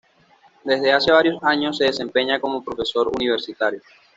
Desde 0.63 0.91
hace 0.91 1.11
varios 1.11 1.43
años 1.43 1.77
se 1.77 1.83
desempeña 1.83 2.39
como 2.39 2.63
profesor 2.63 3.09
universitario. 3.15 3.83